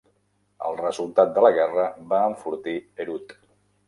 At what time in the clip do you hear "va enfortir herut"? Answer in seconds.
2.13-3.37